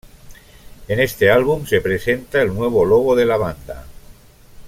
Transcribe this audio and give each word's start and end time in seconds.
En 0.87 0.99
este 0.99 1.29
álbum 1.29 1.67
se 1.67 1.79
presenta 1.79 2.41
el 2.41 2.55
nuevo 2.55 2.83
logo 2.85 3.15
de 3.15 3.27
la 3.27 3.37
banda 3.37 3.85